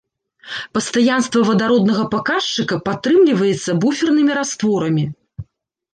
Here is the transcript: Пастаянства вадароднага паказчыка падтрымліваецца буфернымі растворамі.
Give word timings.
Пастаянства 0.77 1.43
вадароднага 1.49 2.03
паказчыка 2.15 2.75
падтрымліваецца 2.89 3.79
буфернымі 3.85 4.31
растворамі. 4.39 5.05